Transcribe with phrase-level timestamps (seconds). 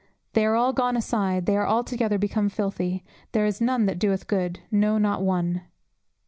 [0.33, 3.03] They are all gone aside; they are altogether become filthy:
[3.33, 5.61] there is none that doeth good, no not one."